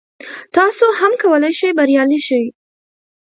تاسو 0.55 0.85
هم 0.99 1.11
کولای 1.21 1.53
شئ 1.59 1.69
بریالي 1.77 2.19
شئ. 2.27 2.43